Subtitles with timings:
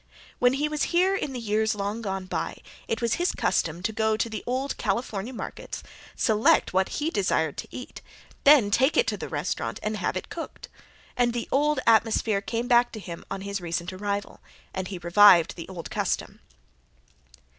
[0.39, 3.93] When he was here in the years long gone by it was his custom to
[3.93, 5.83] go to the old California market,
[6.15, 8.01] select what he desired to eat,
[8.43, 10.69] then take it to the restaurant and have it cooked,
[11.15, 14.39] and the old atmosphere came back to him on his recent arrival
[14.73, 16.39] and he revived the old custom.